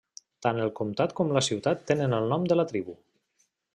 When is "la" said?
1.37-1.43, 2.61-2.67